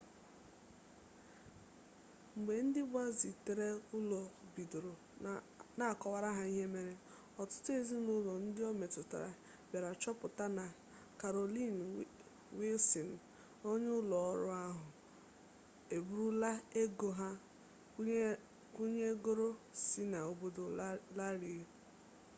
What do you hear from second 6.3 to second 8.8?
ha ihe mere ọtụtụ ezinụlọ ndị o